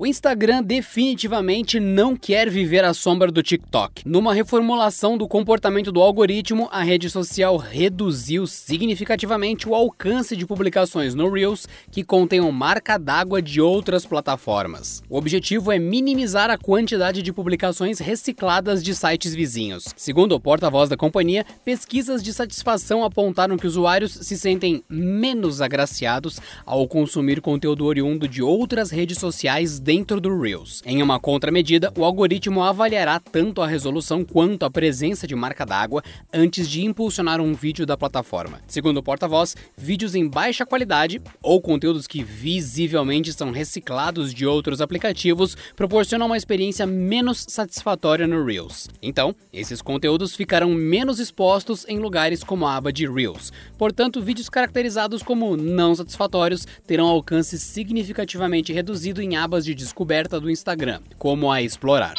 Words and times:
O 0.00 0.06
Instagram 0.06 0.62
definitivamente 0.62 1.80
não 1.80 2.14
quer 2.14 2.48
viver 2.48 2.84
à 2.84 2.94
sombra 2.94 3.32
do 3.32 3.42
TikTok. 3.42 4.08
Numa 4.08 4.32
reformulação 4.32 5.18
do 5.18 5.26
comportamento 5.26 5.90
do 5.90 6.00
algoritmo, 6.00 6.68
a 6.70 6.84
rede 6.84 7.10
social 7.10 7.56
reduziu 7.56 8.46
significativamente 8.46 9.68
o 9.68 9.74
alcance 9.74 10.36
de 10.36 10.46
publicações 10.46 11.16
no 11.16 11.28
Reels 11.28 11.66
que 11.90 12.04
contenham 12.04 12.52
marca 12.52 12.96
d'água 12.96 13.42
de 13.42 13.60
outras 13.60 14.06
plataformas. 14.06 15.02
O 15.10 15.18
objetivo 15.18 15.72
é 15.72 15.80
minimizar 15.80 16.48
a 16.48 16.56
quantidade 16.56 17.20
de 17.20 17.32
publicações 17.32 17.98
recicladas 17.98 18.84
de 18.84 18.94
sites 18.94 19.34
vizinhos. 19.34 19.86
Segundo 19.96 20.32
o 20.32 20.40
porta-voz 20.40 20.88
da 20.88 20.96
companhia, 20.96 21.44
pesquisas 21.64 22.22
de 22.22 22.32
satisfação 22.32 23.02
apontaram 23.02 23.56
que 23.56 23.66
usuários 23.66 24.12
se 24.12 24.38
sentem 24.38 24.80
menos 24.88 25.60
agraciados 25.60 26.38
ao 26.64 26.86
consumir 26.86 27.40
conteúdo 27.40 27.84
oriundo 27.84 28.28
de 28.28 28.44
outras 28.44 28.92
redes 28.92 29.18
sociais 29.18 29.80
dentro 29.88 30.20
do 30.20 30.38
Reels. 30.38 30.82
Em 30.84 31.02
uma 31.02 31.18
contramedida, 31.18 31.90
o 31.96 32.04
algoritmo 32.04 32.62
avaliará 32.62 33.18
tanto 33.18 33.62
a 33.62 33.66
resolução 33.66 34.22
quanto 34.22 34.66
a 34.66 34.70
presença 34.70 35.26
de 35.26 35.34
marca 35.34 35.64
d'água 35.64 36.02
antes 36.30 36.68
de 36.68 36.84
impulsionar 36.84 37.40
um 37.40 37.54
vídeo 37.54 37.86
da 37.86 37.96
plataforma. 37.96 38.60
Segundo 38.66 38.98
o 38.98 39.02
porta-voz, 39.02 39.56
vídeos 39.78 40.14
em 40.14 40.28
baixa 40.28 40.66
qualidade 40.66 41.22
ou 41.40 41.58
conteúdos 41.62 42.06
que 42.06 42.22
visivelmente 42.22 43.32
são 43.32 43.50
reciclados 43.50 44.34
de 44.34 44.44
outros 44.44 44.82
aplicativos 44.82 45.56
proporcionam 45.74 46.26
uma 46.26 46.36
experiência 46.36 46.86
menos 46.86 47.46
satisfatória 47.48 48.26
no 48.26 48.44
Reels. 48.44 48.90
Então, 49.00 49.34
esses 49.50 49.80
conteúdos 49.80 50.36
ficarão 50.36 50.68
menos 50.74 51.18
expostos 51.18 51.86
em 51.88 51.98
lugares 51.98 52.44
como 52.44 52.66
a 52.66 52.76
aba 52.76 52.92
de 52.92 53.10
Reels. 53.10 53.50
Portanto, 53.78 54.20
vídeos 54.20 54.50
caracterizados 54.50 55.22
como 55.22 55.56
não 55.56 55.94
satisfatórios 55.94 56.66
terão 56.86 57.06
alcance 57.06 57.58
significativamente 57.58 58.70
reduzido 58.70 59.22
em 59.22 59.34
abas 59.34 59.64
de 59.64 59.77
descoberta 59.78 60.40
do 60.40 60.50
Instagram, 60.50 61.00
como 61.16 61.50
a 61.52 61.62
explorar. 61.62 62.14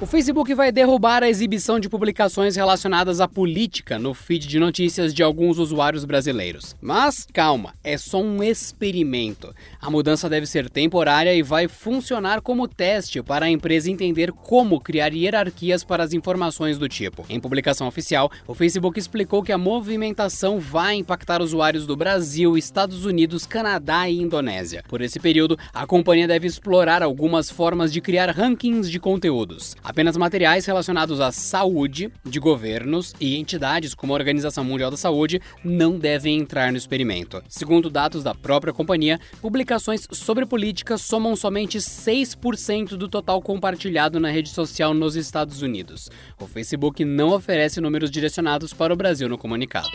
O 0.00 0.06
Facebook 0.06 0.54
vai 0.54 0.70
derrubar 0.70 1.24
a 1.24 1.28
exibição 1.28 1.80
de 1.80 1.88
publicações 1.88 2.54
relacionadas 2.54 3.20
à 3.20 3.26
política 3.26 3.98
no 3.98 4.14
feed 4.14 4.46
de 4.46 4.60
notícias 4.60 5.12
de 5.12 5.24
alguns 5.24 5.58
usuários 5.58 6.04
brasileiros. 6.04 6.76
Mas 6.80 7.26
calma, 7.32 7.74
é 7.82 7.98
só 7.98 8.22
um 8.22 8.40
experimento. 8.40 9.52
A 9.80 9.90
mudança 9.90 10.28
deve 10.28 10.46
ser 10.46 10.70
temporária 10.70 11.34
e 11.34 11.42
vai 11.42 11.66
funcionar 11.66 12.40
como 12.40 12.68
teste 12.68 13.20
para 13.24 13.46
a 13.46 13.50
empresa 13.50 13.90
entender 13.90 14.30
como 14.30 14.80
criar 14.80 15.12
hierarquias 15.12 15.82
para 15.82 16.04
as 16.04 16.12
informações 16.12 16.78
do 16.78 16.88
tipo. 16.88 17.26
Em 17.28 17.40
publicação 17.40 17.88
oficial, 17.88 18.30
o 18.46 18.54
Facebook 18.54 19.00
explicou 19.00 19.42
que 19.42 19.50
a 19.50 19.58
movimentação 19.58 20.60
vai 20.60 20.94
impactar 20.94 21.42
usuários 21.42 21.88
do 21.88 21.96
Brasil, 21.96 22.56
Estados 22.56 23.04
Unidos, 23.04 23.46
Canadá 23.46 24.08
e 24.08 24.20
Indonésia. 24.20 24.84
Por 24.86 25.00
esse 25.00 25.18
período, 25.18 25.58
a 25.74 25.84
companhia 25.88 26.28
deve 26.28 26.46
explorar 26.46 27.02
algumas 27.02 27.50
formas 27.50 27.92
de 27.92 28.00
criar 28.00 28.30
rankings 28.30 28.88
de 28.88 29.00
conteúdos. 29.00 29.74
Apenas 29.88 30.18
materiais 30.18 30.66
relacionados 30.66 31.18
à 31.18 31.32
saúde 31.32 32.12
de 32.22 32.38
governos 32.38 33.14
e 33.18 33.38
entidades 33.38 33.94
como 33.94 34.12
a 34.12 34.16
Organização 34.16 34.62
Mundial 34.62 34.90
da 34.90 34.98
Saúde 34.98 35.40
não 35.64 35.98
devem 35.98 36.38
entrar 36.38 36.70
no 36.70 36.76
experimento. 36.76 37.42
Segundo 37.48 37.88
dados 37.88 38.22
da 38.22 38.34
própria 38.34 38.70
companhia, 38.70 39.18
publicações 39.40 40.06
sobre 40.12 40.44
política 40.44 40.98
somam 40.98 41.34
somente 41.34 41.78
6% 41.78 42.98
do 42.98 43.08
total 43.08 43.40
compartilhado 43.40 44.20
na 44.20 44.28
rede 44.28 44.50
social 44.50 44.92
nos 44.92 45.16
Estados 45.16 45.62
Unidos. 45.62 46.10
O 46.38 46.46
Facebook 46.46 47.02
não 47.02 47.30
oferece 47.30 47.80
números 47.80 48.10
direcionados 48.10 48.74
para 48.74 48.92
o 48.92 48.96
Brasil 48.96 49.26
no 49.26 49.38
comunicado. 49.38 49.88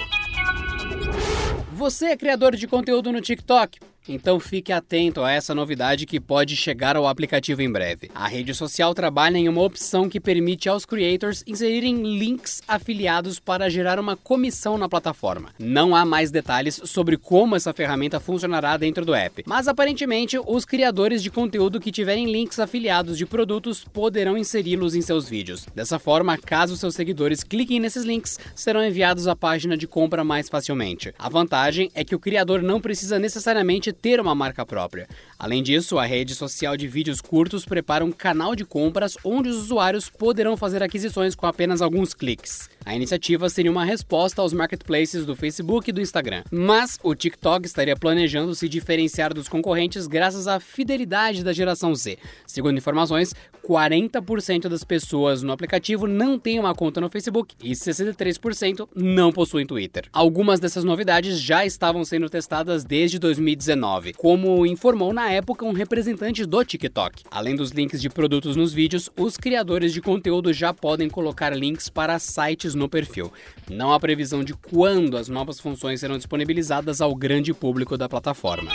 Você 1.72 2.08
é 2.08 2.18
criador 2.18 2.56
de 2.56 2.66
conteúdo 2.66 3.12
no 3.12 3.22
TikTok? 3.22 3.93
Então 4.08 4.40
fique 4.40 4.72
atento 4.72 5.22
a 5.22 5.32
essa 5.32 5.56
novidade 5.56 6.06
que 6.06 6.20
pode 6.20 6.56
chegar 6.58 6.98
ao 6.98 7.08
aplicativo 7.08 7.62
em 7.62 7.72
breve. 7.72 8.12
A 8.14 8.28
rede 8.28 8.54
social 8.54 8.94
trabalha 8.94 9.38
em 9.38 9.48
uma 9.48 9.62
opção 9.62 10.10
que 10.10 10.20
permite 10.20 10.68
aos 10.68 10.86
creators 10.86 11.44
inserirem 11.48 12.18
links 12.18 12.62
afiliados 12.68 13.40
para 13.40 13.70
gerar 13.70 14.00
uma 14.00 14.18
comissão 14.18 14.78
na 14.78 14.90
plataforma. 14.90 15.52
Não 15.58 15.96
há 15.96 16.04
mais 16.04 16.32
detalhes 16.32 16.82
sobre 16.84 17.18
como 17.18 17.56
essa 17.56 17.74
ferramenta 17.74 18.20
funcionará 18.20 18.76
dentro 18.76 19.06
do 19.06 19.14
app, 19.14 19.44
mas 19.46 19.68
aparentemente 19.70 20.38
os 20.38 20.66
criadores 20.66 21.24
de 21.24 21.32
conteúdo 21.32 21.80
que 21.80 21.92
tiverem 21.92 22.30
links 22.30 22.60
afiliados 22.60 23.18
de 23.18 23.26
produtos 23.26 23.86
poderão 23.86 24.38
inseri-los 24.38 24.96
em 24.96 25.02
seus 25.02 25.30
vídeos. 25.30 25.66
Dessa 25.74 25.98
forma, 25.98 26.38
caso 26.38 26.76
seus 26.76 26.96
seguidores 26.96 27.44
cliquem 27.44 27.80
nesses 27.80 28.04
links, 28.04 28.38
serão 28.54 28.84
enviados 28.84 29.28
à 29.28 29.36
página 29.36 29.78
de 29.78 29.88
compra 29.88 30.24
mais 30.24 30.50
facilmente. 30.50 31.14
A 31.18 31.30
vantagem 31.30 31.90
é 31.96 32.04
que 32.04 32.16
o 32.16 32.20
criador 32.20 32.62
não 32.62 32.82
precisa 32.82 33.18
necessariamente 33.18 33.93
ter 33.94 34.20
uma 34.20 34.36
marca 34.36 34.66
própria. 34.66 35.08
Além 35.40 35.62
disso, 35.62 35.98
a 35.98 36.06
rede 36.06 36.36
social 36.36 36.76
de 36.76 36.88
vídeos 36.88 37.22
curtos 37.22 37.66
prepara 37.66 38.04
um 38.04 38.12
canal 38.12 38.56
de 38.56 38.66
compras 38.66 39.16
onde 39.24 39.50
os 39.50 39.58
usuários 39.58 40.10
poderão 40.10 40.58
fazer 40.58 40.82
aquisições 40.82 41.36
com 41.36 41.46
apenas 41.46 41.82
alguns 41.82 42.14
cliques. 42.14 42.70
A 42.86 42.96
iniciativa 42.96 43.48
seria 43.50 43.72
uma 43.72 43.86
resposta 43.86 44.42
aos 44.42 44.52
marketplaces 44.52 45.26
do 45.26 45.36
Facebook 45.36 45.90
e 45.90 45.94
do 45.94 46.02
Instagram. 46.02 46.44
Mas 46.52 47.00
o 47.02 47.16
TikTok 47.16 47.66
estaria 47.66 47.96
planejando 47.96 48.54
se 48.56 48.68
diferenciar 48.68 49.34
dos 49.34 49.48
concorrentes 49.48 50.08
graças 50.08 50.48
à 50.48 50.60
fidelidade 50.60 51.44
da 51.44 51.54
geração 51.54 51.96
Z. 51.96 52.18
Segundo 52.46 52.78
informações, 52.78 53.34
40% 53.66 54.68
das 54.68 54.84
pessoas 54.84 55.42
no 55.42 55.54
aplicativo 55.54 56.06
não 56.06 56.38
têm 56.38 56.60
uma 56.60 56.76
conta 56.76 57.00
no 57.00 57.10
Facebook 57.10 57.56
e 57.64 57.72
63% 57.72 58.88
não 58.94 59.32
possuem 59.32 59.66
Twitter. 59.66 60.08
Algumas 60.12 60.60
dessas 60.60 60.84
novidades 60.84 61.40
já 61.40 61.66
estavam 61.66 62.04
sendo 62.04 62.30
testadas 62.30 62.84
desde 62.84 63.18
2019, 63.18 63.83
como 64.16 64.66
informou 64.66 65.12
na 65.12 65.30
época 65.30 65.66
um 65.66 65.74
representante 65.74 66.46
do 66.46 66.64
TikTok. 66.64 67.24
Além 67.30 67.56
dos 67.56 67.72
links 67.72 68.02
de 68.02 68.10
produtos 68.10 68.56
nos 68.56 68.72
vídeos, 68.72 69.10
os 69.18 69.36
criadores 69.36 69.92
de 69.92 70.02
conteúdo 70.02 70.54
já 70.54 70.74
podem 70.74 71.10
colocar 71.10 71.56
links 71.56 71.90
para 71.90 72.18
sites 72.18 72.74
no 72.74 72.88
perfil. 72.88 73.32
Não 73.70 73.92
há 73.92 74.00
previsão 74.00 74.44
de 74.44 74.54
quando 74.54 75.18
as 75.18 75.28
novas 75.28 75.60
funções 75.60 76.00
serão 76.00 76.18
disponibilizadas 76.18 77.02
ao 77.02 77.14
grande 77.14 77.54
público 77.54 77.98
da 77.98 78.08
plataforma. 78.08 78.72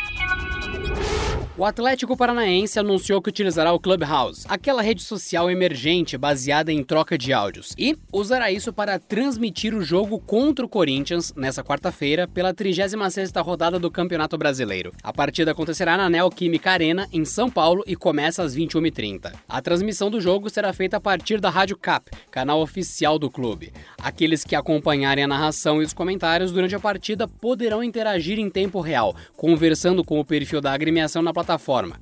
O 1.59 1.65
Atlético 1.65 2.17
Paranaense 2.17 2.79
anunciou 2.79 3.21
que 3.21 3.31
utilizará 3.31 3.73
o 3.73 3.81
Clubhouse, 3.81 4.47
aquela 4.49 4.81
rede 4.81 5.03
social 5.03 5.51
emergente 5.51 6.17
baseada 6.17 6.73
em 6.73 6.85
troca 6.85 7.19
de 7.19 7.33
áudios, 7.33 7.75
e 7.77 7.99
usará 8.13 8.49
isso 8.53 8.73
para 8.73 8.97
transmitir 8.97 9.75
o 9.75 9.83
jogo 9.83 10.21
contra 10.21 10.65
o 10.65 10.69
Corinthians 10.69 11.35
nessa 11.35 11.65
quarta-feira 11.65 12.29
pela 12.29 12.55
36ª 12.55 13.45
rodada 13.45 13.77
do 13.77 13.91
Campeonato 13.91 14.39
Brasileiro. 14.39 14.93
A 15.03 15.13
partida 15.13 15.51
acontecerá 15.51 15.97
na 15.97 16.09
Neoquímica 16.09 16.71
Arena, 16.71 17.09
em 17.13 17.25
São 17.25 17.51
Paulo, 17.51 17.83
e 17.89 17.97
começa 17.97 18.41
às 18.41 18.55
21h30. 18.55 19.33
A 19.49 19.61
transmissão 19.61 20.09
do 20.09 20.21
jogo 20.21 20.49
será 20.49 20.73
feita 20.73 20.99
a 20.99 21.01
partir 21.01 21.41
da 21.41 21.51
Rádio 21.51 21.77
Cap, 21.77 22.09
canal 22.31 22.63
oficial 22.63 23.19
do 23.19 23.29
clube. 23.29 23.73
Aqueles 24.01 24.45
que 24.45 24.55
acompanharem 24.55 25.25
a 25.25 25.29
narração 25.29 25.83
e 25.83 25.85
os 25.85 25.93
comentários 25.93 26.53
durante 26.53 26.77
a 26.77 26.81
partida 26.81 27.27
poderão 27.27 27.83
interagir 27.83 28.39
em 28.39 28.49
tempo 28.49 28.81
real, 28.81 29.17
conversando 29.37 30.05
com 30.05 30.21
o 30.21 30.25
perfil 30.25 30.61
da 30.61 30.73
agremiação 30.73 31.21
na 31.21 31.33
plataforma 31.33 31.48
plataforma, 31.49 31.99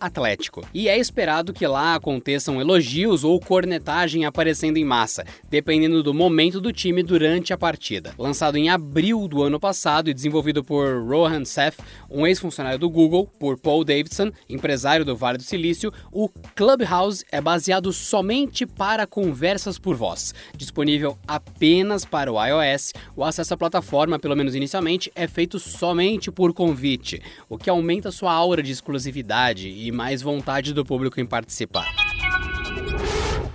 Atlético. 0.00 0.66
E 0.74 0.88
é 0.88 0.98
esperado 0.98 1.52
que 1.52 1.66
lá 1.66 1.94
aconteçam 1.94 2.60
elogios 2.60 3.22
ou 3.22 3.38
cornetagem 3.38 4.24
aparecendo 4.24 4.76
em 4.76 4.84
massa, 4.84 5.24
dependendo 5.48 6.02
do 6.02 6.12
momento 6.12 6.60
do 6.60 6.72
time 6.72 7.02
durante 7.02 7.52
a 7.52 7.58
partida. 7.58 8.12
Lançado 8.18 8.56
em 8.56 8.70
abril 8.70 9.28
do 9.28 9.42
ano 9.42 9.60
passado 9.60 10.10
e 10.10 10.14
desenvolvido 10.14 10.64
por 10.64 11.06
Rohan 11.06 11.44
Seth, 11.44 11.78
um 12.10 12.26
ex-funcionário 12.26 12.78
do 12.78 12.90
Google, 12.90 13.28
por 13.38 13.56
Paul 13.56 13.84
Davidson, 13.84 14.32
empresário 14.48 15.04
do 15.04 15.14
Vale 15.14 15.38
do 15.38 15.44
Silício, 15.44 15.92
o 16.10 16.28
Clubhouse 16.56 17.24
é 17.30 17.40
baseado 17.40 17.92
somente 17.92 18.66
para 18.66 19.06
conversas 19.06 19.78
por 19.78 19.94
voz. 19.94 20.34
Disponível 20.56 21.16
apenas 21.28 22.04
para 22.04 22.32
o 22.32 22.44
iOS, 22.44 22.92
o 23.14 23.22
acesso 23.22 23.54
à 23.54 23.56
plataforma, 23.56 24.18
pelo 24.18 24.36
menos 24.36 24.56
inicialmente, 24.56 25.12
é 25.14 25.28
feito 25.28 25.60
somente 25.60 26.32
por 26.32 26.52
convite, 26.52 27.22
o 27.48 27.56
que 27.56 27.70
aumenta 27.70 28.10
sua 28.10 28.32
aura 28.32 28.62
de 28.62 28.71
exclusividade 28.72 29.68
e 29.68 29.92
mais 29.92 30.22
vontade 30.22 30.72
do 30.72 30.84
público 30.84 31.20
em 31.20 31.26
participar. 31.26 32.01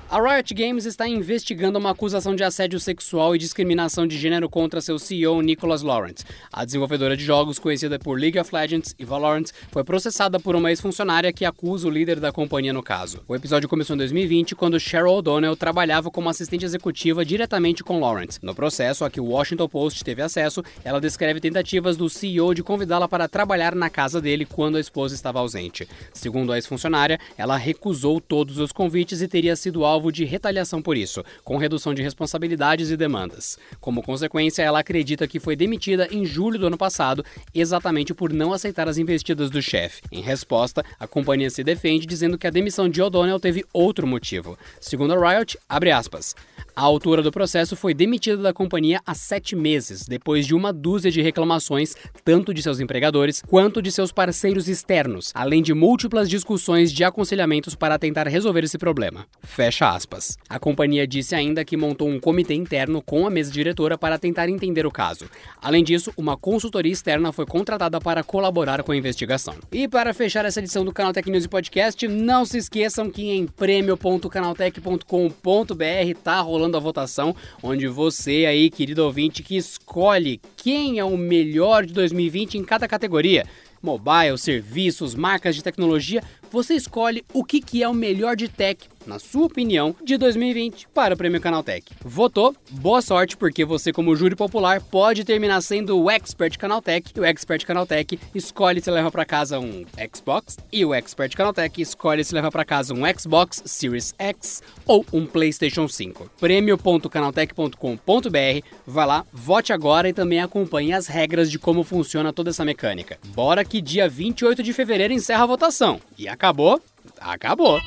A 0.10 0.22
Riot 0.22 0.54
Games 0.54 0.86
está 0.86 1.06
investigando 1.06 1.78
uma 1.78 1.92
acusação 1.92 2.34
de 2.34 2.42
assédio 2.42 2.80
sexual 2.80 3.36
e 3.36 3.38
discriminação 3.38 4.08
de 4.08 4.18
gênero 4.18 4.50
contra 4.50 4.80
seu 4.80 4.98
CEO 4.98 5.42
Nicholas 5.42 5.82
Lawrence. 5.82 6.24
A 6.50 6.64
desenvolvedora 6.64 7.18
de 7.18 7.26
jogos, 7.26 7.60
conhecida 7.60 8.00
por 8.00 8.18
League 8.18 8.40
of 8.40 8.56
Legends 8.56 8.96
e 8.98 9.04
Valorant, 9.04 9.52
foi 9.70 9.84
processada 9.84 10.40
por 10.40 10.56
uma 10.56 10.70
ex-funcionária 10.70 11.34
que 11.34 11.44
acusa 11.44 11.90
o 11.90 11.92
líder 11.92 12.22
da 12.22 12.32
companhia 12.32 12.72
no 12.72 12.82
caso. 12.82 13.22
O 13.28 13.36
episódio 13.36 13.68
começou 13.68 13.96
em 13.96 13.98
2020, 13.98 14.56
quando 14.56 14.80
Cheryl 14.80 15.12
O'Donnell 15.12 15.58
trabalhava 15.58 16.10
como 16.10 16.30
assistente 16.30 16.64
executiva 16.64 17.26
diretamente 17.26 17.84
com 17.84 18.00
Lawrence. 18.00 18.40
No 18.42 18.56
processo 18.56 19.04
a 19.04 19.10
que 19.10 19.20
o 19.20 19.26
Washington 19.26 19.68
Post 19.68 20.06
teve 20.06 20.22
acesso, 20.22 20.64
ela 20.86 21.02
descreve 21.02 21.42
tentativas 21.42 21.98
do 21.98 22.10
CEO 22.10 22.54
de 22.54 22.64
convidá-la 22.64 23.10
para 23.10 23.28
trabalhar 23.28 23.76
na 23.76 23.90
casa 23.90 24.22
dele 24.22 24.46
quando 24.46 24.78
a 24.78 24.80
esposa 24.80 25.16
estava 25.16 25.40
ausente. 25.40 25.86
Segundo 26.14 26.54
a 26.54 26.56
ex-funcionária, 26.56 27.20
ela 27.38 27.58
recusou 27.58 28.22
todos 28.22 28.58
os 28.58 28.72
convites 28.72 29.22
e 29.22 29.28
teria 29.28 29.58
sido 29.58 29.84
alvo 29.84 29.97
alvo 29.98 30.12
de 30.12 30.24
retaliação 30.24 30.80
por 30.80 30.96
isso, 30.96 31.24
com 31.44 31.58
redução 31.58 31.92
de 31.94 32.04
responsabilidades 32.04 32.92
e 32.92 32.96
demandas. 32.96 33.58
Como 33.82 34.04
consequência, 34.04 34.62
ela 34.62 34.80
acredita 34.80 35.28
que 35.28 35.40
foi 35.40 35.56
demitida 35.56 36.08
em 36.12 36.24
julho 36.24 36.60
do 36.60 36.68
ano 36.68 36.78
passado, 36.78 37.26
exatamente 37.54 38.14
por 38.14 38.32
não 38.32 38.54
aceitar 38.54 38.88
as 38.88 39.00
investidas 39.00 39.50
do 39.50 39.62
chefe. 39.62 40.04
Em 40.12 40.22
resposta, 40.22 40.84
a 41.00 41.08
companhia 41.08 41.50
se 41.50 41.64
defende 41.64 42.06
dizendo 42.06 42.38
que 42.38 42.46
a 42.46 42.52
demissão 42.52 42.88
de 42.88 43.02
O'Donnell 43.02 43.40
teve 43.40 43.66
outro 43.74 44.06
motivo. 44.06 44.58
Segundo 44.80 45.16
a 45.16 45.34
Riot, 45.34 45.58
abre 45.68 45.92
aspas, 45.92 46.36
a 46.76 46.82
autora 46.82 47.24
do 47.24 47.32
processo 47.32 47.76
foi 47.76 47.96
demitida 47.96 48.38
da 48.38 48.54
companhia 48.54 49.02
há 49.04 49.16
sete 49.16 49.56
meses, 49.56 50.06
depois 50.08 50.46
de 50.46 50.54
uma 50.54 50.72
dúzia 50.72 51.10
de 51.10 51.24
reclamações, 51.24 51.96
tanto 52.24 52.54
de 52.54 52.62
seus 52.62 52.80
empregadores 52.80 53.42
quanto 53.48 53.82
de 53.82 53.92
seus 53.92 54.12
parceiros 54.12 54.68
externos, 54.68 55.32
além 55.34 55.64
de 55.64 55.74
múltiplas 55.74 56.30
discussões 56.30 56.92
de 56.92 57.04
aconselhamentos 57.04 57.74
para 57.74 57.98
tentar 57.98 58.28
resolver 58.28 58.64
esse 58.64 58.78
problema. 58.78 59.26
Fecha 59.42 59.87
aspas. 59.96 60.38
A 60.50 60.60
companhia 60.60 61.08
disse 61.08 61.36
ainda 61.36 61.66
que 61.66 61.78
montou 61.78 62.08
um 62.08 62.20
comitê 62.20 62.54
interno 62.54 63.02
com 63.02 63.26
a 63.26 63.30
mesa 63.30 63.52
diretora 63.52 63.98
para 63.98 64.18
tentar 64.18 64.50
entender 64.50 64.86
o 64.86 64.92
caso. 64.92 65.26
Além 65.62 65.84
disso, 65.84 66.12
uma 66.18 66.38
consultoria 66.38 66.92
externa 66.92 67.32
foi 67.32 67.46
contratada 67.46 68.00
para 68.00 68.24
colaborar 68.24 68.84
com 68.84 68.92
a 68.92 68.98
investigação. 68.98 69.56
E 69.72 69.88
para 69.88 70.14
fechar 70.14 70.46
essa 70.46 70.60
edição 70.60 70.84
do 70.84 70.94
Canal 70.94 71.14
Tech 71.14 71.30
News 71.30 71.46
e 71.46 71.50
Podcast, 71.50 72.08
não 72.08 72.46
se 72.46 72.58
esqueçam 72.58 73.10
que 73.10 73.30
em 73.30 73.46
prêmio.canaltech.com.br 73.46 76.20
tá 76.24 76.40
rolando 76.42 76.78
a 76.78 76.80
votação, 76.80 77.36
onde 77.62 77.88
você 77.88 78.46
aí, 78.46 78.70
querido 78.70 79.04
ouvinte, 79.04 79.44
que 79.44 79.58
escolhe 79.58 80.40
quem 80.56 81.00
é 81.00 81.04
o 81.04 81.18
melhor 81.18 81.86
de 81.86 81.94
2020 81.94 82.58
em 82.58 82.64
cada 82.64 82.88
categoria. 82.88 83.46
Mobile, 83.82 84.38
serviços, 84.38 85.14
marcas 85.14 85.56
de 85.56 85.64
tecnologia, 85.64 86.24
você 86.52 86.76
escolhe 86.76 87.24
o 87.34 87.44
que, 87.44 87.62
que 87.62 87.84
é 87.84 87.88
o 87.88 87.94
melhor 87.94 88.36
de 88.36 88.48
tech 88.48 88.88
na 89.08 89.18
sua 89.18 89.46
opinião, 89.46 89.96
de 90.04 90.18
2020 90.18 90.90
para 90.90 91.14
o 91.14 91.18
Prêmio 91.18 91.40
Canaltech. 91.40 91.94
Votou? 92.04 92.54
Boa 92.70 93.02
sorte, 93.02 93.38
porque 93.38 93.64
você, 93.64 93.94
como 93.94 94.16
júri 94.16 94.36
popular, 94.36 94.82
pode 94.82 95.24
terminar 95.24 95.62
sendo 95.62 95.98
o 95.98 96.12
Expert 96.12 96.58
Canaltech. 96.58 97.14
E 97.16 97.20
o 97.20 97.26
Expert 97.26 97.66
Canaltech 97.66 98.20
escolhe 98.36 98.82
se 98.82 98.92
leva 98.92 99.10
para 99.10 99.24
casa 99.24 99.60
um 99.60 99.86
Xbox 100.14 100.58
e 100.72 100.84
o 100.84 100.94
Expert 100.94 101.36
Canaltech 101.36 101.82
escolhe 101.82 102.24
se 102.24 102.36
leva 102.36 102.52
para 102.52 102.66
casa 102.66 102.94
um 102.94 103.02
Xbox 103.18 103.64
Series 103.66 104.14
X 104.20 104.62
ou 104.86 105.06
um 105.14 105.26
PlayStation 105.26 105.88
5. 105.88 106.30
Prêmio.canaltech.com.br. 106.40 108.68
Vai 108.86 109.08
lá, 109.08 109.26
vote 109.32 109.72
agora 109.72 110.10
e 110.10 110.14
também 110.14 110.42
acompanhe 110.42 110.92
as 110.92 111.08
regras 111.08 111.50
de 111.50 111.58
como 111.58 111.84
funciona 111.84 112.34
toda 112.34 112.50
essa 112.50 112.66
mecânica. 112.66 113.18
Bora 113.28 113.64
que 113.64 113.80
dia 113.80 114.10
28 114.10 114.62
de 114.62 114.74
fevereiro 114.74 115.14
encerra 115.14 115.44
a 115.44 115.48
votação. 115.48 116.02
E 116.18 116.28
acabou? 116.48 116.82
Acabou! 117.20 117.80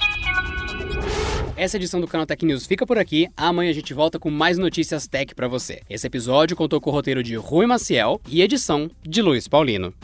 Essa 1.56 1.76
edição 1.76 2.00
do 2.00 2.06
canal 2.06 2.26
Tech 2.26 2.44
News 2.44 2.66
fica 2.66 2.86
por 2.86 2.98
aqui. 2.98 3.28
Amanhã 3.36 3.70
a 3.70 3.74
gente 3.74 3.92
volta 3.94 4.18
com 4.18 4.30
mais 4.30 4.58
notícias 4.58 5.06
tech 5.06 5.34
para 5.34 5.48
você. 5.48 5.80
Esse 5.88 6.06
episódio 6.06 6.56
contou 6.56 6.80
com 6.80 6.90
o 6.90 6.92
roteiro 6.92 7.22
de 7.22 7.36
Rui 7.36 7.66
Maciel 7.66 8.20
e 8.28 8.42
edição 8.42 8.90
de 9.02 9.22
Luiz 9.22 9.48
Paulino. 9.48 9.94